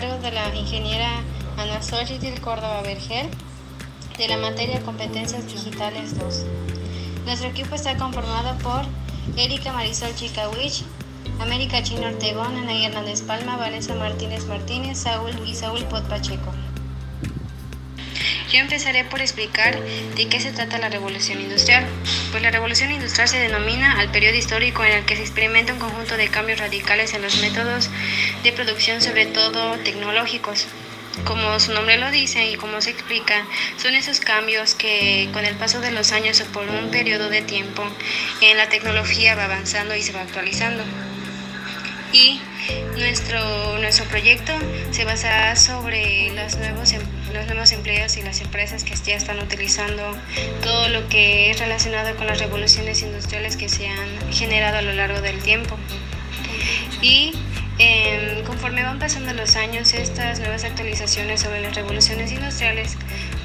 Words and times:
cargo 0.00 0.18
de 0.18 0.32
la 0.32 0.52
ingeniera 0.56 1.22
Ana 1.56 1.80
Xochitl 1.80 2.40
Córdoba 2.40 2.82
Vergel, 2.82 3.28
de 4.18 4.26
la 4.26 4.38
materia 4.38 4.80
Competencias 4.80 5.46
Digitales 5.46 6.18
2. 6.18 6.46
Nuestro 7.24 7.48
equipo 7.48 7.76
está 7.76 7.96
conformado 7.96 8.58
por 8.58 8.82
Erika 9.36 9.72
Marisol 9.72 10.12
Chicawich, 10.16 10.82
América 11.38 11.80
Chino 11.84 12.08
Ortegón, 12.08 12.56
Ana 12.56 12.74
Hernández 12.74 13.22
Palma, 13.22 13.56
Vanessa 13.56 13.94
Martínez 13.94 14.46
Martínez, 14.46 14.98
Saúl 14.98 15.30
y 15.46 15.54
Saúl 15.54 15.84
Pot 15.84 16.02
Pacheco. 16.08 16.50
Yo 18.50 18.60
empezaré 18.60 19.04
por 19.04 19.20
explicar 19.20 19.78
de 19.80 20.28
qué 20.28 20.40
se 20.40 20.52
trata 20.52 20.78
la 20.78 20.88
revolución 20.88 21.40
industrial. 21.40 21.84
Pues 22.30 22.42
la 22.42 22.50
revolución 22.50 22.90
industrial 22.92 23.28
se 23.28 23.38
denomina 23.38 23.98
al 23.98 24.10
periodo 24.10 24.36
histórico 24.36 24.84
en 24.84 24.92
el 24.92 25.04
que 25.04 25.16
se 25.16 25.22
experimenta 25.22 25.72
un 25.72 25.78
conjunto 25.78 26.16
de 26.16 26.28
cambios 26.28 26.58
radicales 26.60 27.14
en 27.14 27.22
los 27.22 27.40
métodos 27.40 27.90
de 28.42 28.52
producción, 28.52 29.00
sobre 29.00 29.26
todo 29.26 29.78
tecnológicos. 29.78 30.66
Como 31.24 31.58
su 31.60 31.72
nombre 31.72 31.96
lo 31.96 32.10
dice 32.10 32.50
y 32.50 32.56
como 32.56 32.80
se 32.80 32.90
explica, 32.90 33.46
son 33.76 33.94
esos 33.94 34.20
cambios 34.20 34.74
que 34.74 35.30
con 35.32 35.44
el 35.44 35.54
paso 35.54 35.80
de 35.80 35.92
los 35.92 36.12
años 36.12 36.40
o 36.40 36.44
por 36.46 36.68
un 36.68 36.90
periodo 36.90 37.30
de 37.30 37.40
tiempo 37.40 37.84
en 38.40 38.56
la 38.56 38.68
tecnología 38.68 39.36
va 39.36 39.44
avanzando 39.44 39.94
y 39.94 40.02
se 40.02 40.12
va 40.12 40.22
actualizando 40.22 40.82
y 42.14 42.40
nuestro, 42.96 43.76
nuestro 43.78 44.04
proyecto 44.06 44.52
se 44.92 45.04
basa 45.04 45.56
sobre 45.56 46.30
los 46.30 46.56
nuevos, 46.56 46.92
em, 46.92 47.02
los 47.34 47.46
nuevos 47.46 47.72
empleos 47.72 48.16
y 48.16 48.22
las 48.22 48.40
empresas 48.40 48.84
que 48.84 48.94
ya 48.94 49.16
están 49.16 49.38
utilizando 49.40 50.16
todo 50.62 50.88
lo 50.88 51.08
que 51.08 51.50
es 51.50 51.58
relacionado 51.58 52.16
con 52.16 52.26
las 52.26 52.38
revoluciones 52.38 53.02
industriales 53.02 53.56
que 53.56 53.68
se 53.68 53.88
han 53.88 54.32
generado 54.32 54.78
a 54.78 54.82
lo 54.82 54.92
largo 54.92 55.20
del 55.20 55.42
tiempo. 55.42 55.76
Y 57.02 57.32
em, 57.78 58.42
conforme 58.44 58.82
van 58.82 58.98
pasando 58.98 59.34
los 59.34 59.56
años, 59.56 59.92
estas 59.92 60.40
nuevas 60.40 60.64
actualizaciones 60.64 61.42
sobre 61.42 61.60
las 61.60 61.74
revoluciones 61.74 62.32
industriales, 62.32 62.96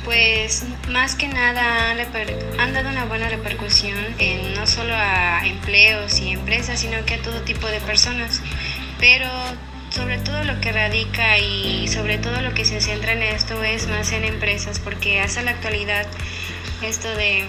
pues 0.06 0.64
más 0.88 1.16
que 1.16 1.28
nada 1.28 1.92
han, 1.92 2.00
han 2.60 2.74
dado 2.74 2.90
una 2.90 3.06
buena 3.06 3.28
repercusión 3.28 3.98
en 4.20 4.54
no 4.54 4.66
solo 4.66 4.94
a 4.96 5.46
empleos 5.46 6.20
y 6.20 6.30
empresas, 6.30 6.80
sino 6.80 7.04
que 7.06 7.16
a 7.16 7.22
todo 7.22 7.42
tipo 7.42 7.68
de 7.68 7.82
personas 7.82 8.42
pero 9.00 9.28
sobre 9.90 10.18
todo 10.20 10.44
lo 10.44 10.60
que 10.62 10.72
radica 10.72 11.38
y 11.38 11.88
sobre 11.88 12.18
todo 12.18 12.42
lo 12.42 12.54
que 12.54 12.66
se 12.66 12.82
centra 12.82 13.14
en 13.14 13.24
esto 13.24 13.64
es 13.64 13.88
más 13.88 14.12
en 14.12 14.24
empresas, 14.24 14.80
porque 14.80 15.20
hasta 15.20 15.42
la 15.42 15.52
actualidad 15.52 16.06
esto 16.82 17.10
de 17.16 17.46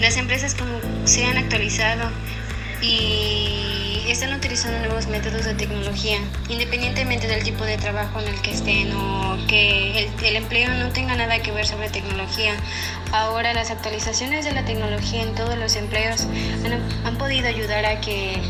las 0.00 0.16
empresas 0.16 0.54
como 0.54 0.72
se 1.04 1.24
han 1.24 1.36
actualizado 1.36 2.10
y 2.82 3.70
están 4.08 4.32
utilizando 4.32 4.78
nuevos 4.80 5.06
métodos 5.06 5.44
de 5.44 5.54
tecnología, 5.54 6.18
independientemente 6.48 7.26
del 7.26 7.42
tipo 7.44 7.64
de 7.64 7.76
trabajo 7.78 8.20
en 8.20 8.28
el 8.28 8.40
que 8.40 8.52
estén 8.52 8.92
o 8.92 9.38
que 9.46 10.10
el, 10.24 10.36
empleo 10.36 10.68
no 10.74 10.88
tenga 10.90 11.14
nada 11.14 11.40
que 11.40 11.52
ver 11.52 11.66
sobre 11.66 11.90
tecnología. 11.90 12.54
Ahora 13.12 13.52
las 13.54 13.70
actualizaciones 13.70 14.44
de 14.44 14.52
la 14.52 14.64
tecnología 14.64 15.22
en 15.22 15.34
todos 15.34 15.56
los 15.56 15.76
empleos 15.76 16.26
han, 16.64 17.06
han 17.06 17.18
podido 17.18 17.48
ayudar 17.48 17.84
a 17.86 18.00
que 18.00 18.40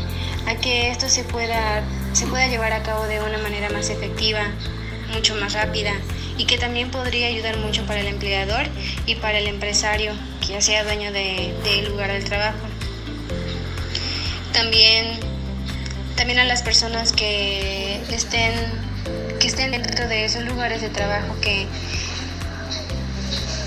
a 0.47 0.55
que 0.55 0.91
esto 0.91 1.09
se 1.09 1.23
pueda, 1.23 1.83
se 2.13 2.27
pueda 2.27 2.47
llevar 2.47 2.73
a 2.73 2.83
cabo 2.83 3.05
de 3.05 3.21
una 3.21 3.37
manera 3.37 3.69
más 3.69 3.89
efectiva, 3.89 4.41
mucho 5.13 5.35
más 5.35 5.53
rápida 5.53 5.93
y 6.37 6.45
que 6.45 6.57
también 6.57 6.89
podría 6.89 7.27
ayudar 7.27 7.57
mucho 7.57 7.85
para 7.85 7.99
el 7.99 8.07
empleador 8.07 8.65
y 9.05 9.15
para 9.15 9.37
el 9.37 9.47
empresario 9.47 10.13
que 10.41 10.53
ya 10.53 10.61
sea 10.61 10.83
dueño 10.83 11.11
del 11.11 11.61
de 11.63 11.83
lugar 11.87 12.11
del 12.11 12.23
trabajo. 12.23 12.57
También, 14.53 15.19
también 16.15 16.39
a 16.39 16.45
las 16.45 16.61
personas 16.61 17.11
que 17.11 18.01
estén, 18.09 18.53
que 19.39 19.47
estén 19.47 19.71
dentro 19.71 20.07
de 20.07 20.25
esos 20.25 20.43
lugares 20.43 20.81
de 20.81 20.89
trabajo 20.89 21.35
que, 21.41 21.67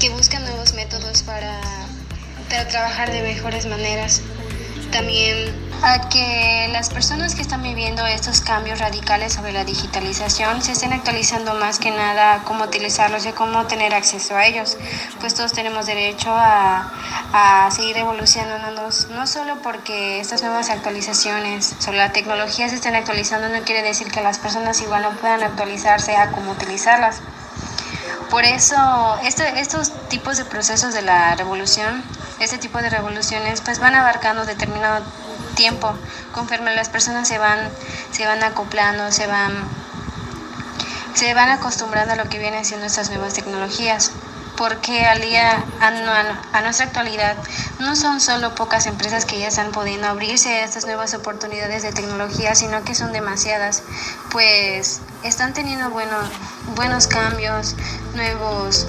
que 0.01 0.11
buscan 0.11 0.43
nuevos 0.45 0.75
métodos 0.75 1.23
para, 1.23 1.59
para 2.51 2.69
trabajar 2.69 3.11
de 3.13 3.23
mejores 3.23 3.67
maneras. 3.67 4.23
También 4.91 5.64
a 5.83 6.09
que 6.09 6.69
las 6.73 6.91
personas 6.91 7.35
que 7.35 7.43
están 7.43 7.63
viviendo 7.63 8.07
estos 8.07 8.41
cambios 8.41 8.79
radicales 8.79 9.33
sobre 9.33 9.53
la 9.53 9.65
digitalización 9.65 10.63
se 10.63 10.73
estén 10.73 10.93
actualizando 10.93 11.55
más 11.55 11.79
que 11.79 11.91
nada 11.91 12.43
cómo 12.45 12.65
utilizarlos 12.65 13.27
y 13.27 13.33
cómo 13.33 13.67
tener 13.67 13.95
acceso 13.95 14.37
a 14.37 14.47
ellos, 14.47 14.77
pues 15.21 15.35
todos 15.35 15.53
tenemos 15.53 15.87
derecho 15.87 16.31
a, 16.31 16.91
a 17.33 17.71
seguir 17.71 17.97
evolucionándonos, 17.97 19.09
no 19.11 19.27
solo 19.27 19.57
porque 19.63 20.21
estas 20.21 20.43
nuevas 20.43 20.71
actualizaciones 20.71 21.75
sobre 21.79 21.99
la 21.99 22.13
tecnología 22.13 22.69
se 22.69 22.77
estén 22.77 22.95
actualizando, 22.95 23.49
no 23.49 23.65
quiere 23.65 23.83
decir 23.83 24.11
que 24.11 24.23
las 24.23 24.39
personas 24.39 24.81
igual 24.81 25.03
no 25.03 25.11
puedan 25.13 25.43
actualizarse 25.43 26.17
a 26.17 26.31
cómo 26.31 26.53
utilizarlas. 26.53 27.21
Por 28.31 28.45
eso, 28.45 29.17
estos 29.23 29.93
tipos 30.09 30.37
de 30.39 30.45
procesos 30.45 30.93
de 30.93 31.03
la 31.03 31.37
revolución, 31.37 32.03
este 32.41 32.59
tipo 32.59 32.79
de 32.83 32.91
revoluciones, 32.91 33.61
pues 33.61 33.79
van 33.79 33.95
abarcando 33.95 34.45
determinado 34.45 35.05
tiempo, 35.55 35.95
conforme 36.33 36.75
las 36.75 36.89
personas 36.89 37.29
se 37.29 37.39
van, 37.39 37.59
se 38.13 38.27
van 38.27 38.43
acoplando, 38.43 39.11
se 39.13 39.27
van, 39.27 39.53
se 41.15 41.35
van 41.35 41.51
acostumbrando 41.51 42.15
a 42.15 42.17
lo 42.17 42.29
que 42.29 42.39
vienen 42.39 42.65
siendo 42.65 42.87
estas 42.87 43.11
nuevas 43.11 43.35
tecnologías. 43.35 44.13
Porque 44.57 45.05
al 45.05 45.21
día, 45.21 45.65
a, 45.81 46.61
nuestra 46.61 46.87
actualidad, 46.87 47.37
no 47.81 47.97
son 47.97 48.21
solo 48.21 48.55
pocas 48.55 48.87
empresas 48.87 49.25
que 49.25 49.41
ya 49.41 49.49
están 49.49 49.73
pudiendo 49.73 50.07
abrirse 50.07 50.49
a 50.49 50.65
estas 50.65 50.87
nuevas 50.87 51.13
oportunidades 51.13 51.83
de 51.83 51.93
tecnología, 51.93 52.55
sino 52.55 52.85
que 52.85 52.95
son 52.95 53.13
demasiadas, 53.13 53.83
pues 54.31 55.01
están 55.25 55.55
teniendo 55.55 55.91
bueno, 55.91 56.17
buenos 56.77 57.09
cambios, 57.09 57.75
nuevos 58.15 58.87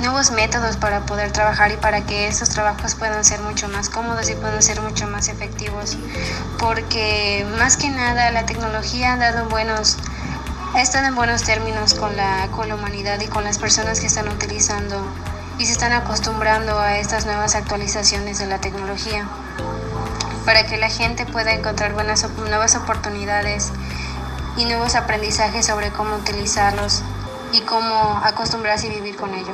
nuevos 0.00 0.30
métodos 0.30 0.76
para 0.76 1.06
poder 1.06 1.32
trabajar 1.32 1.72
y 1.72 1.76
para 1.76 2.02
que 2.02 2.28
estos 2.28 2.50
trabajos 2.50 2.94
puedan 2.94 3.24
ser 3.24 3.40
mucho 3.40 3.68
más 3.68 3.88
cómodos 3.88 4.28
y 4.30 4.34
puedan 4.34 4.62
ser 4.62 4.80
mucho 4.80 5.06
más 5.06 5.28
efectivos. 5.28 5.96
Porque 6.58 7.46
más 7.58 7.76
que 7.76 7.90
nada 7.90 8.30
la 8.30 8.46
tecnología 8.46 9.14
ha 9.14 9.16
dado 9.16 9.48
buenos, 9.48 9.96
ha 10.74 10.82
estado 10.82 11.06
en 11.06 11.14
buenos 11.14 11.42
términos 11.42 11.94
con 11.94 12.16
la, 12.16 12.48
con 12.48 12.68
la 12.68 12.74
humanidad 12.74 13.20
y 13.20 13.26
con 13.26 13.44
las 13.44 13.58
personas 13.58 14.00
que 14.00 14.06
están 14.06 14.28
utilizando 14.28 15.02
y 15.58 15.66
se 15.66 15.72
están 15.72 15.92
acostumbrando 15.92 16.78
a 16.78 16.98
estas 16.98 17.24
nuevas 17.24 17.54
actualizaciones 17.54 18.38
de 18.38 18.46
la 18.46 18.60
tecnología 18.60 19.26
para 20.44 20.66
que 20.66 20.76
la 20.76 20.88
gente 20.88 21.26
pueda 21.26 21.52
encontrar 21.52 21.92
buenas 21.94 22.26
nuevas 22.38 22.76
oportunidades 22.76 23.72
y 24.56 24.64
nuevos 24.66 24.94
aprendizajes 24.94 25.66
sobre 25.66 25.90
cómo 25.90 26.16
utilizarlos 26.16 27.02
y 27.52 27.60
cómo 27.62 28.20
acostumbrarse 28.22 28.86
y 28.86 28.90
vivir 28.90 29.16
con 29.16 29.34
ello. 29.34 29.52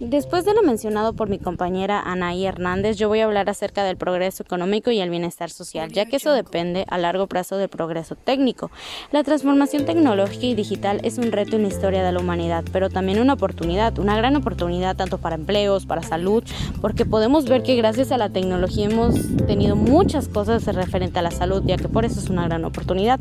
Después 0.00 0.44
de 0.44 0.54
lo 0.54 0.62
mencionado 0.62 1.12
por 1.12 1.28
mi 1.28 1.38
compañera 1.38 2.00
Anaí 2.00 2.44
Hernández, 2.44 2.96
yo 2.96 3.06
voy 3.06 3.20
a 3.20 3.26
hablar 3.26 3.48
acerca 3.48 3.84
del 3.84 3.96
progreso 3.96 4.42
económico 4.42 4.90
y 4.90 4.98
el 4.98 5.08
bienestar 5.08 5.50
social, 5.50 5.92
ya 5.92 6.06
que 6.06 6.16
eso 6.16 6.32
depende 6.32 6.84
a 6.88 6.98
largo 6.98 7.28
plazo 7.28 7.58
del 7.58 7.68
progreso 7.68 8.16
técnico. 8.16 8.72
La 9.12 9.22
transformación 9.22 9.84
tecnológica 9.84 10.46
y 10.46 10.56
digital 10.56 10.98
es 11.04 11.18
un 11.18 11.30
reto 11.30 11.54
en 11.54 11.62
la 11.62 11.68
historia 11.68 12.02
de 12.02 12.10
la 12.10 12.18
humanidad, 12.18 12.64
pero 12.72 12.90
también 12.90 13.20
una 13.20 13.34
oportunidad, 13.34 13.96
una 14.00 14.16
gran 14.16 14.34
oportunidad 14.34 14.96
tanto 14.96 15.18
para 15.18 15.36
empleos, 15.36 15.86
para 15.86 16.02
salud, 16.02 16.42
porque 16.80 17.04
podemos 17.04 17.48
ver 17.48 17.62
que 17.62 17.76
gracias 17.76 18.10
a 18.10 18.18
la 18.18 18.30
tecnología 18.30 18.86
hemos 18.86 19.14
tenido 19.46 19.76
muchas 19.76 20.26
cosas 20.26 20.66
referente 20.66 21.20
a 21.20 21.22
la 21.22 21.30
salud, 21.30 21.62
ya 21.64 21.76
que 21.76 21.86
por 21.86 22.04
eso 22.04 22.18
es 22.18 22.28
una 22.28 22.48
gran 22.48 22.64
oportunidad. 22.64 23.20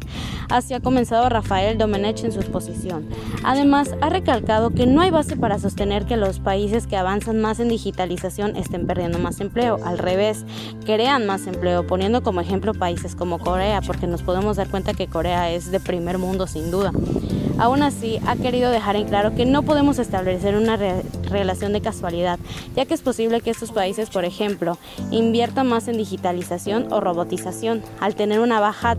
Así 0.49 0.73
ha 0.73 0.79
comenzado 0.79 1.29
Rafael 1.29 1.77
Domenech 1.77 2.23
en 2.23 2.31
su 2.31 2.39
exposición. 2.39 3.07
Además, 3.43 3.91
ha 4.01 4.09
recalcado 4.09 4.71
que 4.71 4.87
no 4.87 5.01
hay 5.01 5.11
base 5.11 5.35
para 5.35 5.59
sostener 5.59 6.07
que 6.07 6.17
los 6.17 6.39
países 6.39 6.63
que 6.81 6.97
avanzan 6.97 7.39
más 7.39 7.59
en 7.59 7.69
digitalización 7.69 8.55
estén 8.55 8.87
perdiendo 8.87 9.19
más 9.19 9.39
empleo. 9.39 9.79
Al 9.85 9.99
revés, 9.99 10.43
crean 10.85 11.27
más 11.27 11.45
empleo, 11.45 11.85
poniendo 11.85 12.23
como 12.23 12.41
ejemplo 12.41 12.73
países 12.73 13.15
como 13.15 13.37
Corea, 13.37 13.81
porque 13.81 14.07
nos 14.07 14.23
podemos 14.23 14.57
dar 14.57 14.69
cuenta 14.69 14.93
que 14.93 15.07
Corea 15.07 15.51
es 15.51 15.69
de 15.71 15.79
primer 15.79 16.17
mundo 16.17 16.47
sin 16.47 16.71
duda. 16.71 16.91
Aún 17.59 17.83
así, 17.83 18.19
ha 18.25 18.35
querido 18.35 18.71
dejar 18.71 18.95
en 18.95 19.07
claro 19.07 19.35
que 19.35 19.45
no 19.45 19.61
podemos 19.61 19.99
establecer 19.99 20.55
una 20.55 20.75
relación 21.29 21.71
de 21.73 21.81
casualidad, 21.81 22.39
ya 22.75 22.85
que 22.85 22.95
es 22.95 23.01
posible 23.01 23.41
que 23.41 23.51
estos 23.51 23.71
países, 23.71 24.09
por 24.09 24.25
ejemplo, 24.25 24.79
inviertan 25.11 25.67
más 25.67 25.87
en 25.87 25.97
digitalización 25.97 26.91
o 26.91 26.99
robotización, 26.99 27.83
al 27.99 28.15
tener 28.15 28.39
una 28.39 28.59
baja 28.59 28.97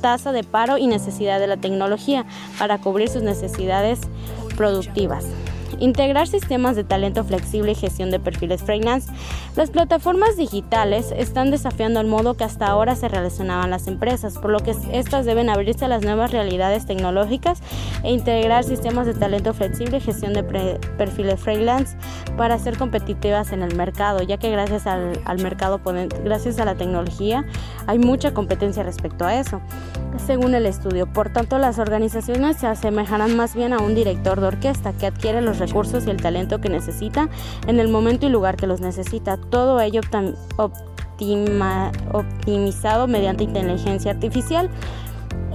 tasa 0.00 0.32
de 0.32 0.42
paro 0.42 0.76
y 0.76 0.88
necesidad 0.88 1.38
de 1.38 1.46
la 1.46 1.56
tecnología 1.56 2.26
para 2.58 2.78
cubrir 2.78 3.08
sus 3.08 3.22
necesidades 3.22 4.00
productivas. 4.56 5.24
Integrar 5.78 6.26
sistemas 6.26 6.76
de 6.76 6.84
talento 6.84 7.24
flexible 7.24 7.72
y 7.72 7.74
gestión 7.74 8.10
de 8.10 8.20
perfiles 8.20 8.62
freelance. 8.62 9.12
Las 9.56 9.70
plataformas 9.70 10.36
digitales 10.36 11.12
están 11.16 11.50
desafiando 11.50 12.00
el 12.00 12.06
modo 12.06 12.34
que 12.34 12.44
hasta 12.44 12.66
ahora 12.66 12.96
se 12.96 13.08
relacionaban 13.08 13.70
las 13.70 13.86
empresas, 13.86 14.38
por 14.38 14.50
lo 14.50 14.60
que 14.60 14.74
estas 14.92 15.26
deben 15.26 15.50
abrirse 15.50 15.84
a 15.84 15.88
las 15.88 16.02
nuevas 16.02 16.30
realidades 16.30 16.86
tecnológicas 16.86 17.60
e 18.02 18.12
integrar 18.12 18.64
sistemas 18.64 19.06
de 19.06 19.14
talento 19.14 19.54
flexible 19.54 19.98
y 19.98 20.00
gestión 20.00 20.32
de 20.32 20.42
perfiles 20.42 21.40
freelance 21.40 21.96
para 22.36 22.58
ser 22.58 22.76
competitivas 22.76 23.52
en 23.52 23.62
el 23.62 23.74
mercado, 23.76 24.22
ya 24.22 24.38
que 24.38 24.50
gracias 24.50 24.86
al, 24.86 25.20
al 25.24 25.42
mercado, 25.42 25.80
gracias 26.24 26.58
a 26.58 26.64
la 26.64 26.74
tecnología, 26.74 27.44
hay 27.86 27.98
mucha 27.98 28.34
competencia 28.34 28.82
respecto 28.82 29.24
a 29.24 29.38
eso 29.38 29.60
según 30.18 30.54
el 30.54 30.66
estudio. 30.66 31.06
Por 31.06 31.30
tanto, 31.30 31.58
las 31.58 31.78
organizaciones 31.78 32.56
se 32.56 32.66
asemejarán 32.66 33.36
más 33.36 33.54
bien 33.54 33.72
a 33.72 33.78
un 33.78 33.94
director 33.94 34.40
de 34.40 34.48
orquesta 34.48 34.92
que 34.92 35.06
adquiere 35.06 35.40
los 35.40 35.58
recursos 35.58 36.06
y 36.06 36.10
el 36.10 36.20
talento 36.20 36.60
que 36.60 36.68
necesita 36.68 37.28
en 37.66 37.80
el 37.80 37.88
momento 37.88 38.26
y 38.26 38.28
lugar 38.28 38.56
que 38.56 38.66
los 38.66 38.80
necesita. 38.80 39.36
Todo 39.36 39.80
ello 39.80 40.00
optimizado 42.12 43.06
mediante 43.06 43.44
inteligencia 43.44 44.12
artificial 44.12 44.70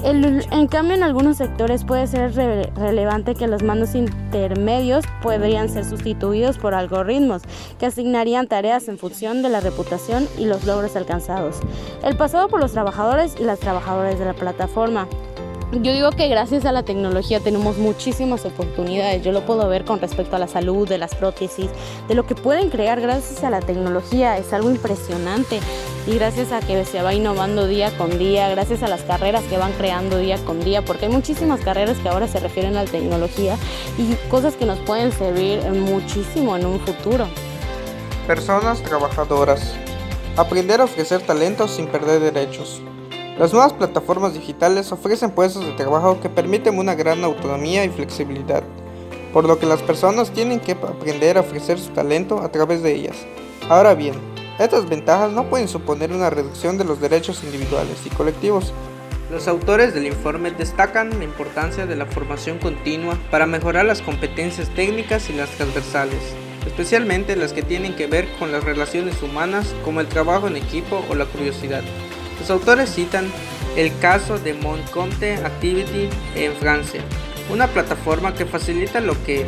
en 0.04 0.68
cambio, 0.68 0.96
en 0.96 1.04
algunos 1.04 1.38
sectores 1.38 1.84
puede 1.84 2.07
ser 2.07 2.34
relevante 2.75 3.36
que 3.36 3.48
los 3.48 3.63
mandos 3.63 3.96
intermedios 3.96 5.06
podrían 5.22 5.69
ser 5.69 5.86
sustituidos 5.86 6.57
por 6.57 6.74
algoritmos 6.74 7.42
que 7.80 7.86
asignarían 7.86 8.48
tareas 8.48 8.88
en 8.88 8.98
función 8.98 9.42
de 9.42 9.50
la 9.50 9.60
reputación 9.60 10.28
y 10.38 10.46
los 10.46 10.66
logros 10.66 10.96
alcanzados. 10.96 11.57
El 12.04 12.16
pasado 12.16 12.48
por 12.48 12.60
los 12.60 12.72
trabajadores 12.72 13.36
y 13.40 13.44
las 13.44 13.60
trabajadoras 13.60 14.18
de 14.18 14.25
la 14.25 14.34
plataforma. 14.34 15.07
Yo 15.72 15.94
digo 15.94 16.10
que 16.10 16.28
gracias 16.30 16.66
a 16.66 16.72
la 16.72 16.81
tecnología 16.81 17.40
tenemos 17.42 17.78
muchísimas 17.78 18.44
oportunidades. 18.44 19.24
Yo 19.24 19.31
lo 19.31 19.45
puedo 19.45 19.69
ver 19.69 19.86
con 19.86 20.00
respecto 20.00 20.36
a 20.36 20.40
la 20.40 20.48
salud, 20.48 20.90
de 20.90 20.98
las 20.98 21.13
prótesis, 21.13 21.69
de 22.07 22.16
lo 22.16 22.25
que 22.25 22.34
pueden 22.34 22.72
crear 22.72 23.00
gracias 23.00 23.44
a 23.44 23.52
la 23.52 23.60
tecnología. 23.60 24.36
Es 24.38 24.52
algo 24.52 24.72
impresionante. 24.72 25.60
Y 26.09 26.15
gracias 26.15 26.51
a 26.51 26.59
que 26.59 26.85
se 26.85 27.03
va 27.03 27.13
innovando 27.13 27.67
día 27.67 27.95
con 27.95 28.17
día, 28.17 28.50
gracias 28.50 28.81
a 28.81 28.88
las 28.88 29.03
carreras 29.03 29.44
que 29.44 29.59
van 29.59 29.73
creando 29.73 30.17
día 30.17 30.44
con 30.44 30.59
día, 30.59 30.83
porque 30.83 31.06
hay 31.06 31.11
muchísimas 31.11 31.59
carreras 31.59 32.00
que 32.00 32.09
ahora 32.09 32.27
se 32.27 32.39
refieren 32.39 32.75
a 32.77 32.83
la 32.83 32.89
tecnología 32.89 33.57
y 33.95 34.15
cosas 34.27 34.56
que 34.56 34.65
nos 34.65 34.79
pueden 34.79 35.11
servir 35.11 35.61
muchísimo 35.69 36.57
en 36.57 36.65
un 36.65 36.79
futuro. 36.79 37.27
Personas 38.25 38.81
trabajadoras. 38.81 39.75
Aprender 40.35 40.81
a 40.81 40.85
ofrecer 40.85 41.21
talentos 41.21 41.69
sin 41.69 41.85
perder 41.85 42.19
derechos. 42.21 42.81
Las 43.38 43.53
nuevas 43.53 43.73
plataformas 43.73 44.33
digitales 44.33 44.91
ofrecen 44.91 45.29
puestos 45.29 45.63
de 45.63 45.73
trabajo 45.73 46.19
que 46.19 46.29
permiten 46.29 46.79
una 46.79 46.95
gran 46.95 47.23
autonomía 47.23 47.85
y 47.85 47.89
flexibilidad, 47.89 48.63
por 49.31 49.45
lo 49.45 49.59
que 49.59 49.67
las 49.67 49.83
personas 49.83 50.31
tienen 50.31 50.59
que 50.59 50.71
aprender 50.71 51.38
a 51.38 51.41
ofrecer 51.41 51.77
su 51.77 51.91
talento 51.91 52.39
a 52.39 52.51
través 52.51 52.81
de 52.81 52.95
ellas. 52.95 53.15
Ahora 53.69 53.94
bien, 53.94 54.15
estas 54.65 54.89
ventajas 54.89 55.31
no 55.31 55.50
pueden 55.50 55.67
suponer 55.67 56.11
una 56.11 56.29
reducción 56.29 56.77
de 56.77 56.83
los 56.83 57.00
derechos 57.00 57.44
individuales 57.44 57.97
y 58.06 58.09
colectivos. 58.09 58.73
Los 59.31 59.47
autores 59.47 59.94
del 59.94 60.07
informe 60.07 60.51
destacan 60.51 61.17
la 61.17 61.23
importancia 61.23 61.85
de 61.85 61.95
la 61.95 62.06
formación 62.06 62.57
continua 62.57 63.17
para 63.31 63.45
mejorar 63.45 63.85
las 63.85 64.01
competencias 64.01 64.69
técnicas 64.69 65.29
y 65.29 65.33
las 65.33 65.50
transversales, 65.51 66.19
especialmente 66.65 67.35
las 67.35 67.53
que 67.53 67.61
tienen 67.61 67.95
que 67.95 68.07
ver 68.07 68.27
con 68.38 68.51
las 68.51 68.63
relaciones 68.63 69.21
humanas 69.21 69.73
como 69.85 70.01
el 70.01 70.07
trabajo 70.07 70.47
en 70.47 70.57
equipo 70.57 71.06
o 71.09 71.15
la 71.15 71.25
curiosidad. 71.25 71.83
Los 72.39 72.50
autores 72.50 72.94
citan 72.94 73.31
el 73.77 73.97
caso 74.00 74.39
de 74.39 74.56
Montcomte 74.56 75.35
Activity 75.35 76.09
en 76.35 76.53
Francia, 76.53 77.01
una 77.51 77.67
plataforma 77.67 78.33
que 78.33 78.45
facilita 78.45 79.00
lo 79.00 79.13
que 79.23 79.45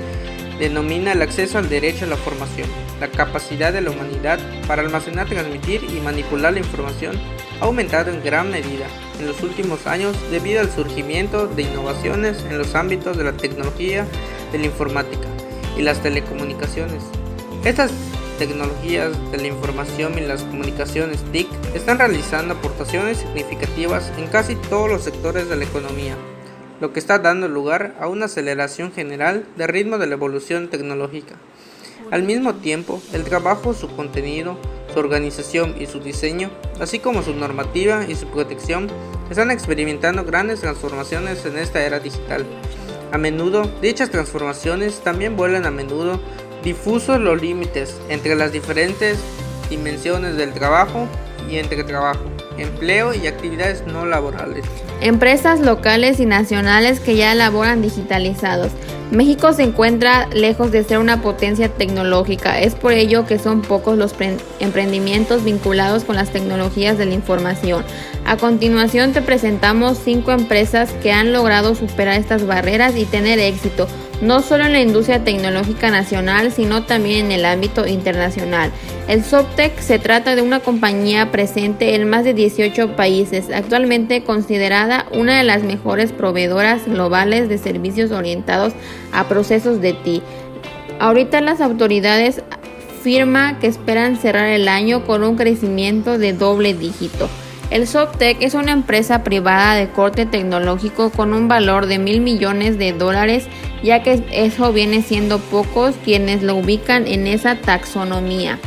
denomina 0.60 1.12
el 1.14 1.22
acceso 1.22 1.58
al 1.58 1.70
derecho 1.70 2.06
a 2.06 2.10
la 2.10 2.18
formación. 2.18 2.70
La 3.02 3.10
capacidad 3.10 3.74
de 3.74 3.82
la 3.82 3.90
humanidad 3.90 4.40
para 4.68 4.84
almacenar, 4.84 5.28
transmitir 5.28 5.84
y 5.84 6.00
manipular 6.02 6.54
la 6.54 6.60
información 6.60 7.20
ha 7.60 7.66
aumentado 7.66 8.12
en 8.12 8.24
gran 8.24 8.52
medida 8.52 8.86
en 9.20 9.26
los 9.26 9.42
últimos 9.42 9.88
años 9.88 10.16
debido 10.30 10.62
al 10.62 10.72
surgimiento 10.72 11.48
de 11.48 11.64
innovaciones 11.64 12.46
en 12.48 12.60
los 12.60 12.76
ámbitos 12.76 13.18
de 13.18 13.24
la 13.24 13.34
tecnología, 13.34 14.06
de 14.52 14.60
la 14.60 14.68
informática 14.68 15.28
y 15.76 15.82
las 15.82 16.04
telecomunicaciones. 16.04 17.02
Estas 17.66 17.92
tecnologías 18.38 19.14
de 19.32 19.38
la 19.40 19.48
información 19.48 20.20
y 20.20 20.22
las 20.22 20.44
comunicaciones 20.44 21.24
TIC 21.32 21.48
están 21.74 21.98
realizando 21.98 22.54
aportaciones 22.54 23.18
significativas 23.18 24.12
en 24.20 24.28
casi 24.28 24.56
todos 24.56 24.88
los 24.88 25.04
sectores 25.04 25.50
de 25.50 25.56
la 25.56 25.66
economía, 25.66 26.16
lo 26.80 26.94
que 26.94 27.00
está 27.00 27.18
dando 27.18 27.48
lugar 27.48 27.96
a 28.00 28.08
una 28.08 28.26
aceleración 28.26 28.92
general 28.92 29.48
del 29.58 29.70
ritmo 29.70 29.98
de 29.98 30.06
la 30.06 30.14
evolución 30.14 30.68
tecnológica. 30.68 31.34
Al 32.12 32.24
mismo 32.24 32.56
tiempo, 32.56 33.02
el 33.14 33.24
trabajo, 33.24 33.74
su 33.74 33.88
contenido, 33.96 34.58
su 34.94 35.00
organización 35.00 35.76
y 35.80 35.86
su 35.86 36.02
diseño, 36.02 36.50
así 36.82 37.00
como 37.00 37.24
su 37.24 37.34
normativa 37.34 38.06
y 38.06 38.16
su 38.16 38.28
protección, 38.28 38.90
están 39.30 39.50
experimentando 39.50 40.26
grandes 40.26 40.60
transformaciones 40.60 41.46
en 41.46 41.58
esta 41.58 41.82
era 41.82 42.02
digital. 42.02 42.46
A 43.14 43.18
menudo, 43.18 43.64
dichas 43.82 44.10
transformaciones 44.10 45.00
también 45.00 45.38
vuelven 45.38 45.66
a 45.66 45.72
menudo 45.72 46.20
difusos 46.64 47.18
los 47.20 47.42
límites 47.42 47.96
entre 48.10 48.36
las 48.36 48.52
diferentes 48.52 49.18
dimensiones 49.70 50.36
del 50.36 50.54
trabajo 50.54 51.08
y 51.50 51.58
entre 51.58 51.86
trabajo, 51.86 52.26
empleo 52.62 53.14
y 53.14 53.28
actividades 53.28 53.86
no 53.86 54.06
laborales. 54.06 54.66
Empresas 55.02 55.60
locales 55.60 56.20
y 56.20 56.26
nacionales 56.26 57.00
que 57.00 57.16
ya 57.16 57.34
laboran 57.36 57.82
digitalizados. 57.82 58.72
México 59.12 59.52
se 59.52 59.64
encuentra 59.64 60.30
lejos 60.30 60.72
de 60.72 60.86
ser 60.86 61.00
una 61.00 61.22
potencia 61.22 61.68
tecnológica, 61.68 62.62
es 62.62 62.76
por 62.76 62.94
ello 62.94 63.26
que 63.26 63.40
son 63.40 63.62
pocos 63.62 63.98
los 63.98 64.16
emprendimientos 64.60 65.44
vinculados 65.44 66.06
con 66.06 66.16
las 66.16 66.30
tecnologías 66.32 66.98
de 66.98 67.08
la 67.08 67.16
información. 67.16 67.84
A 68.26 68.38
continuación 68.38 69.12
te 69.12 69.22
presentamos 69.22 69.98
cinco 70.02 70.32
empresas 70.32 70.92
que 71.04 71.12
han 71.12 71.34
logrado 71.34 71.76
superar 71.76 72.18
estas 72.18 72.48
barreras 72.48 72.96
y 72.96 73.04
tener 73.04 73.38
éxito 73.40 73.88
no 74.22 74.42
solo 74.42 74.66
en 74.66 74.74
la 74.74 74.82
industria 74.82 75.24
tecnológica 75.24 75.90
nacional, 75.90 76.52
sino 76.52 76.84
también 76.84 77.26
en 77.26 77.32
el 77.32 77.46
ámbito 77.46 77.88
internacional. 77.88 78.72
El 79.08 79.24
Soptec 79.24 79.80
se 79.80 80.00
trata 80.00 80.36
de 80.36 80.42
una 80.42 80.60
compañía 80.60 81.32
presente 81.32 81.96
en 81.96 82.10
más 82.10 82.24
de 82.24 82.34
18 82.34 82.96
países, 82.96 83.50
actualmente 83.54 84.24
considerada 84.24 85.08
una 85.12 85.38
de 85.38 85.44
las 85.44 85.64
mejores 85.64 86.12
proveedoras 86.12 86.86
globales 86.86 87.50
de 87.50 87.58
servicios 87.58 88.12
orientados 88.12 88.74
a 89.12 89.28
procesos 89.28 89.82
de 89.82 89.94
TI. 89.94 90.22
Ahorita 91.00 91.42
las 91.42 91.62
autoridades 91.62 92.44
firma 93.02 93.58
que 93.60 93.68
esperan 93.68 94.18
cerrar 94.18 94.48
el 94.48 94.68
año 94.68 95.06
con 95.06 95.24
un 95.24 95.36
crecimiento 95.36 96.20
de 96.20 96.34
doble 96.34 96.76
dígito. 96.76 97.28
El 97.72 97.88
Softec 97.88 98.42
es 98.42 98.54
una 98.54 98.74
empresa 98.74 99.24
privada 99.24 99.76
de 99.76 99.90
corte 99.90 100.26
tecnológico 100.26 101.10
con 101.10 101.34
un 101.34 101.48
valor 101.48 101.86
de 101.86 102.00
mil 102.00 102.20
millones 102.20 102.78
de 102.78 102.92
dólares, 102.92 103.48
ya 103.84 104.04
que 104.04 104.24
eso 104.32 104.72
viene 104.74 105.02
siendo 105.02 105.40
pocos 105.40 105.96
quienes 106.04 106.44
lo 106.44 106.56
ubican 106.56 107.08
en 107.08 107.28
esa 107.28 107.56
taxonomía. 107.56 108.60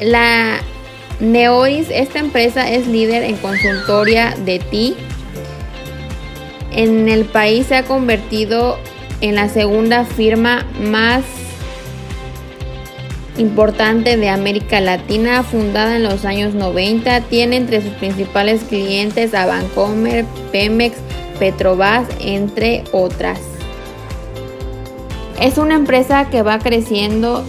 La 0.00 0.60
Neois, 1.20 1.88
esta 1.90 2.18
empresa 2.18 2.70
es 2.70 2.86
líder 2.86 3.24
en 3.24 3.36
consultoría 3.36 4.34
de 4.44 4.58
TI. 4.58 4.96
En 6.72 7.08
el 7.08 7.24
país 7.24 7.66
se 7.66 7.76
ha 7.76 7.84
convertido 7.84 8.78
en 9.20 9.34
la 9.34 9.48
segunda 9.48 10.04
firma 10.04 10.64
más 10.80 11.24
importante 13.36 14.16
de 14.16 14.28
América 14.28 14.80
Latina, 14.80 15.42
fundada 15.42 15.96
en 15.96 16.02
los 16.02 16.24
años 16.24 16.54
90, 16.54 17.22
tiene 17.22 17.56
entre 17.56 17.82
sus 17.82 17.92
principales 17.92 18.62
clientes 18.64 19.34
a 19.34 19.46
Vancomer, 19.46 20.24
Pemex, 20.52 20.96
Petrobras, 21.38 22.06
entre 22.20 22.84
otras. 22.92 23.57
Es 25.40 25.58
una 25.58 25.74
empresa 25.74 26.28
que 26.30 26.42
va 26.42 26.58
creciendo 26.58 27.44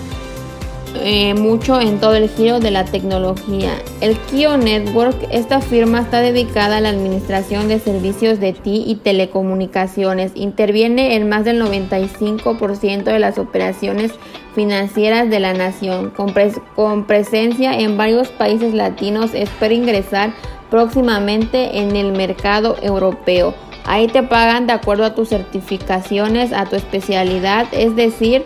eh, 0.96 1.34
mucho 1.36 1.80
en 1.80 2.00
todo 2.00 2.16
el 2.16 2.30
giro 2.30 2.60
de 2.60 2.72
la 2.72 2.84
tecnología. 2.86 3.72
El 4.02 4.18
Kio 4.18 4.58
Network, 4.58 5.16
esta 5.32 5.62
firma 5.62 6.02
está 6.02 6.20
dedicada 6.22 6.78
a 6.78 6.82
la 6.82 6.90
administración 6.90 7.68
de 7.68 7.80
servicios 7.80 8.40
de 8.40 8.54
TI 8.54 8.84
y 8.88 8.96
telecomunicaciones. 8.96 10.32
Interviene 10.36 11.16
en 11.16 11.30
más 11.30 11.46
del 11.46 11.62
95% 11.62 13.04
de 13.04 13.20
las 13.20 13.38
operaciones 13.38 14.12
financieras 14.56 15.30
de 15.30 15.40
la 15.40 15.54
nación. 15.54 16.10
Con, 16.10 16.34
con 16.76 17.06
presencia 17.06 17.80
en 17.80 17.96
varios 17.98 18.30
países 18.30 18.74
latinos, 18.74 19.34
espera 19.34 19.74
ingresar 19.74 20.34
próximamente 20.72 21.80
en 21.80 21.96
el 21.96 22.12
mercado 22.12 22.78
europeo. 22.82 23.54
Ahí 23.86 24.08
te 24.08 24.24
pagan 24.24 24.68
de 24.68 24.74
acuerdo 24.74 25.06
a 25.06 25.16
tus 25.16 25.30
certificaciones, 25.30 26.54
a 26.54 26.66
tu 26.66 26.76
especialidad, 26.76 27.68
es 27.72 27.96
decir, 27.96 28.46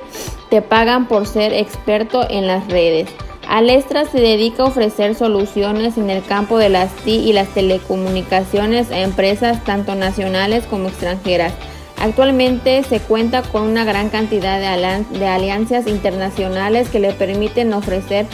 te 0.50 0.62
pagan 0.62 1.08
por 1.08 1.28
ser 1.28 1.54
experto 1.54 2.25
en 2.30 2.48
las 2.48 2.68
redes. 2.68 3.10
Alestra 3.48 4.06
se 4.06 4.20
dedica 4.20 4.63
a 4.63 4.68
ofrecer 4.68 5.16
soluciones 5.16 5.98
en 5.98 6.10
el 6.10 6.24
campo 6.24 6.58
de 6.58 6.70
las 6.70 6.92
TI 7.04 7.16
y 7.30 7.34
las 7.34 7.50
telecomunicaciones 7.50 8.90
a 8.92 9.00
empresas 9.00 9.63
tanto 9.63 9.96
nacionales 9.96 10.66
como 10.66 10.88
extranjeras. 10.88 11.54
Actualmente 12.00 12.84
se 12.84 13.00
cuenta 13.00 13.44
con 13.44 13.63
una 13.63 13.86
gran 13.86 14.10
cantidad 14.10 14.60
de, 14.60 15.28
alianzas 15.28 15.88
internacionales 15.88 16.90
que 16.90 17.00
le 17.00 17.13
permiten 17.13 17.74
ofrecer 17.74 18.25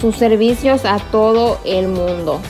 sus 0.00 0.16
servicios 0.16 0.84
a 0.84 0.98
todo 0.98 1.58
el 1.64 1.88
mundo. 1.88 2.40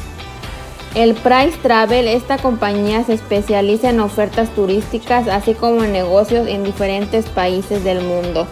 El 0.95 1.15
Price 1.15 1.59
Travel, 1.61 2.07
esta 2.07 2.39
compañía 2.39 3.03
se 3.03 3.15
especializa 3.15 3.91
en 3.91 3.99
ofertas 3.99 4.51
turísticas 4.51 5.27
así 5.27 5.55
como 5.55 5.83
en 5.83 5.93
negocios 5.93 6.47
en 6.47 6.63
diferentes 6.63 7.27
países 7.27 7.83
del 7.83 8.01
mundo. 8.01 8.47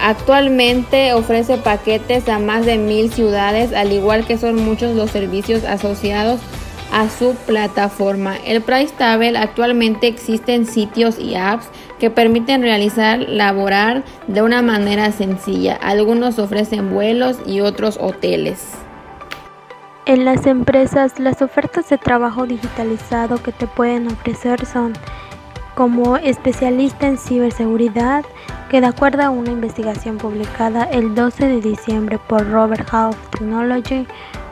Actualmente 0.00 1.12
ofrece 1.12 1.58
paquetes 1.58 2.30
a 2.30 2.38
más 2.38 2.64
de 2.64 2.78
mil 2.78 3.12
ciudades, 3.12 3.74
al 3.74 3.92
igual 3.92 4.26
que 4.26 4.38
son 4.38 4.56
muchos 4.64 4.96
los 4.96 5.10
servicios 5.10 5.64
asociados 5.64 6.40
a 6.92 7.10
su 7.10 7.34
plataforma. 7.46 8.36
El 8.46 8.62
Price 8.62 8.94
Travel 8.96 9.36
actualmente 9.36 10.06
existen 10.06 10.64
sitios 10.64 11.18
y 11.18 11.34
apps 11.34 11.66
que 12.00 12.08
permiten 12.08 12.62
realizar 12.62 13.20
laborar 13.20 14.02
de 14.28 14.40
una 14.40 14.62
manera 14.62 15.12
sencilla. 15.12 15.76
Algunos 15.76 16.38
ofrecen 16.38 16.90
vuelos 16.90 17.36
y 17.46 17.60
otros 17.60 17.98
hoteles. 18.00 18.60
En 20.04 20.24
las 20.24 20.46
empresas, 20.46 21.20
las 21.20 21.42
ofertas 21.42 21.88
de 21.88 21.96
trabajo 21.96 22.44
digitalizado 22.44 23.40
que 23.40 23.52
te 23.52 23.68
pueden 23.68 24.08
ofrecer 24.08 24.66
son 24.66 24.94
como 25.76 26.16
especialista 26.16 27.06
en 27.06 27.18
ciberseguridad, 27.18 28.24
que 28.68 28.80
de 28.80 28.88
acuerdo 28.88 29.22
a 29.22 29.30
una 29.30 29.52
investigación 29.52 30.18
publicada 30.18 30.84
el 30.84 31.14
12 31.14 31.46
de 31.46 31.60
diciembre 31.60 32.18
por 32.18 32.50
Robert 32.50 32.88
Half 32.92 33.16
Technology, 33.30 34.06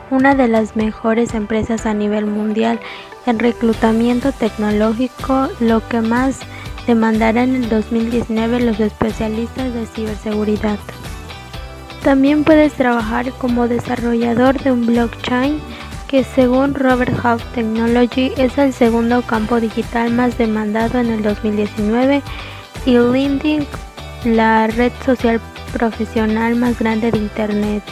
una 0.09 0.35
de 0.35 0.47
las 0.47 0.77
mejores 0.77 1.33
empresas 1.33 1.85
a 1.85 1.93
nivel 1.93 2.27
mundial 2.27 2.79
en 3.25 3.37
reclutamiento 3.37 4.31
tecnológico, 4.31 5.49
lo 5.59 5.85
que 5.89 5.99
más 5.99 6.39
demandará 6.87 7.43
en 7.43 7.55
el 7.55 7.69
2019 7.69 8.61
los 8.61 8.79
especialistas 8.79 9.73
de 9.73 9.85
ciberseguridad. 9.85 10.79
También 12.03 12.43
puedes 12.43 12.73
trabajar 12.73 13.31
como 13.33 13.67
desarrollador 13.67 14.59
de 14.61 14.71
un 14.71 14.87
blockchain 14.87 15.59
que 16.07 16.23
según 16.23 16.73
Robert 16.73 17.13
Half 17.23 17.43
Technology 17.53 18.33
es 18.37 18.57
el 18.57 18.73
segundo 18.73 19.21
campo 19.21 19.61
digital 19.61 20.11
más 20.11 20.37
demandado 20.37 20.99
en 20.99 21.11
el 21.11 21.23
2019 21.23 22.21
y 22.85 22.97
LinkedIn 22.97 23.65
la 24.25 24.67
red 24.67 24.91
social 25.05 25.39
profesional 25.71 26.55
más 26.55 26.79
grande 26.79 27.11
de 27.11 27.19
Internet. 27.19 27.83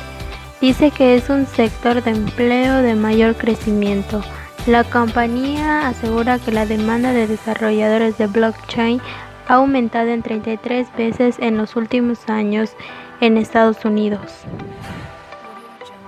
Dice 0.60 0.92
que 0.92 1.16
es 1.16 1.30
un 1.30 1.46
sector 1.46 2.04
de 2.04 2.12
empleo 2.12 2.82
de 2.82 2.96
mayor 2.96 3.36
crecimiento. 3.36 4.22
La 4.66 4.84
compañía 4.84 5.88
asegura 5.88 6.40
que 6.40 6.52
la 6.52 6.66
demanda 6.66 7.14
de 7.14 7.28
desarrolladores 7.28 8.18
de 8.18 8.28
blockchain 8.28 9.02
ha 9.50 9.56
aumentado 9.56 10.10
en 10.10 10.22
33 10.22 10.96
veces 10.96 11.38
en 11.40 11.58
los 11.58 11.76
últimos 11.76 12.30
años 12.30 12.72
en 13.20 13.36
Estados 13.36 13.84
Unidos. 13.84 14.44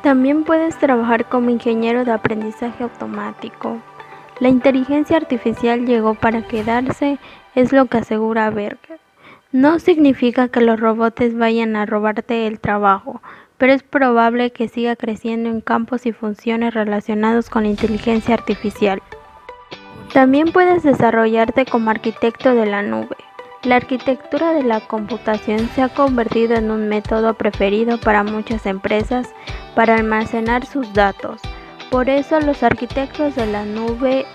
También 0.03 0.43
puedes 0.43 0.77
trabajar 0.77 1.25
como 1.27 1.49
ingeniero 1.49 2.05
de 2.05 2.11
aprendizaje 2.11 2.83
automático. 2.83 3.79
La 4.39 4.49
inteligencia 4.49 5.17
artificial 5.17 5.87
llegó 5.87 6.13
para 6.13 6.43
quedarse, 6.43 7.17
es 7.55 7.73
lo 7.73 7.87
que 7.87 7.97
asegura 7.97 8.51
Berger. 8.51 8.99
No 9.51 9.79
significa 9.79 10.47
que 10.47 10.61
los 10.61 10.79
robots 10.79 11.35
vayan 11.35 11.75
a 11.75 11.87
robarte 11.87 12.45
el 12.45 12.59
trabajo, 12.59 13.21
pero 13.57 13.73
es 13.73 13.81
probable 13.81 14.51
que 14.51 14.67
siga 14.67 14.95
creciendo 14.95 15.49
en 15.49 15.61
campos 15.61 16.05
y 16.05 16.11
funciones 16.11 16.75
relacionados 16.75 17.49
con 17.49 17.63
la 17.63 17.69
inteligencia 17.69 18.35
artificial. 18.35 19.01
También 20.13 20.51
puedes 20.51 20.83
desarrollarte 20.83 21.65
como 21.65 21.89
arquitecto 21.89 22.53
de 22.53 22.65
la 22.65 22.83
nube. 22.83 23.17
La 23.63 23.75
arquitectura 23.75 24.53
de 24.53 24.63
la 24.63 24.79
computación 24.79 25.69
se 25.75 25.83
ha 25.83 25.89
convertido 25.89 26.55
en 26.55 26.71
un 26.71 26.89
método 26.89 27.35
preferido 27.35 27.99
para 27.99 28.23
muchas 28.23 28.65
empresas 28.65 29.29
para 29.75 29.95
almacenar 29.95 30.65
sus 30.65 30.91
datos. 30.93 31.41
Por 31.91 32.09
eso 32.09 32.39
los 32.39 32.63
arquitectos 32.63 33.35
de 33.35 33.45
la 33.45 33.65
nube 33.65 34.25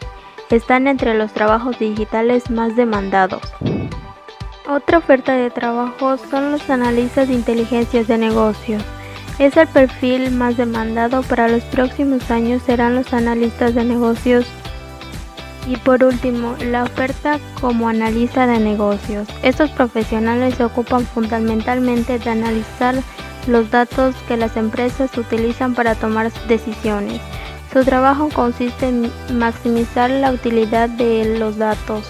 están 0.49 0.87
entre 0.87 1.15
los 1.15 1.33
trabajos 1.33 1.77
digitales 1.81 2.51
más 2.51 2.77
demandados. 2.77 3.43
Otra 4.69 4.99
oferta 4.99 5.35
de 5.35 5.51
trabajo 5.51 6.19
son 6.19 6.53
los 6.53 6.71
analistas 6.71 7.27
de 7.27 7.35
inteligencias 7.35 8.07
de 8.07 8.19
negocios. 8.19 8.83
Es 9.41 9.57
el 9.57 9.67
perfil 9.67 10.31
más 10.31 10.57
demandado 10.57 11.23
para 11.23 11.49
los 11.49 11.65
próximos 11.65 12.31
años 12.31 12.63
serán 12.63 12.95
los 12.95 13.13
analistas 13.13 13.75
de 13.75 13.85
negocios. 13.85 14.47
Y 15.67 15.77
por 15.79 16.05
último, 16.05 16.55
la 16.61 16.85
oferta 16.85 17.41
como 17.61 17.89
analista 17.89 18.47
de 18.47 18.61
negocios. 18.61 19.27
Estos 19.43 19.71
profesionales 19.71 20.55
se 20.55 20.65
ocupan 20.65 21.05
fundamentalmente 21.05 22.19
de 22.19 22.31
analizar 22.31 22.95
los 23.49 23.71
datos 23.71 24.15
que 24.29 24.37
las 24.37 24.57
empresas 24.57 25.17
utilizan 25.19 25.75
para 25.75 25.95
tomar 25.95 26.33
decisiones. 26.49 27.21
Su 27.73 27.85
trabajo 27.85 28.29
consiste 28.33 28.89
en 28.89 29.11
maximizar 29.33 30.11
la 30.11 30.33
utilidad 30.33 30.89
de 30.89 31.37
los 31.39 31.59
datos. 31.59 32.09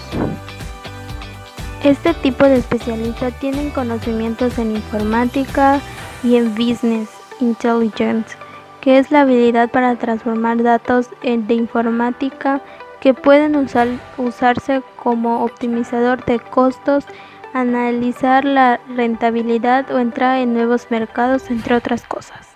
Este 1.83 2.13
tipo 2.15 2.45
de 2.45 2.57
especialistas 2.57 3.37
tienen 3.39 3.69
conocimientos 3.71 4.57
en 4.57 4.75
informática 4.75 5.79
y 6.23 6.35
en 6.35 6.53
business 6.55 7.09
intelligence, 7.39 8.35
que 8.81 8.97
es 8.97 9.11
la 9.11 9.21
habilidad 9.21 9.69
para 9.69 9.95
transformar 9.95 10.63
datos 10.63 11.09
de 11.21 11.53
informática 11.53 12.61
que 12.99 13.13
pueden 13.13 13.55
usarse 13.55 14.81
como 14.95 15.43
optimizador 15.43 16.25
de 16.25 16.39
costos, 16.39 17.05
analizar 17.53 18.45
la 18.45 18.79
rentabilidad 18.95 19.91
o 19.91 19.99
entrar 19.99 20.39
en 20.39 20.53
nuevos 20.53 20.89
mercados, 20.89 21.49
entre 21.49 21.75
otras 21.75 22.03
cosas. 22.03 22.46